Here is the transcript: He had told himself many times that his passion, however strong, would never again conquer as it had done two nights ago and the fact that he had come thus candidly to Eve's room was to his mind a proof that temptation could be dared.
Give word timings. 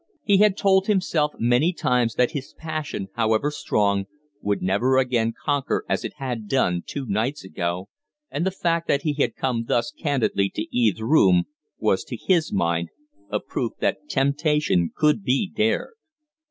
He 0.23 0.37
had 0.37 0.57
told 0.57 0.87
himself 0.87 1.33
many 1.37 1.71
times 1.73 2.15
that 2.15 2.31
his 2.31 2.55
passion, 2.57 3.09
however 3.13 3.51
strong, 3.51 4.07
would 4.41 4.59
never 4.59 4.97
again 4.97 5.31
conquer 5.45 5.85
as 5.87 6.03
it 6.03 6.13
had 6.15 6.47
done 6.47 6.81
two 6.83 7.05
nights 7.05 7.43
ago 7.43 7.87
and 8.31 8.43
the 8.43 8.49
fact 8.49 8.87
that 8.87 9.03
he 9.03 9.13
had 9.13 9.35
come 9.35 9.65
thus 9.67 9.91
candidly 9.91 10.49
to 10.55 10.65
Eve's 10.75 11.03
room 11.03 11.43
was 11.77 12.03
to 12.05 12.17
his 12.17 12.51
mind 12.51 12.89
a 13.29 13.39
proof 13.39 13.73
that 13.79 14.09
temptation 14.09 14.89
could 14.95 15.23
be 15.23 15.47
dared. 15.55 15.93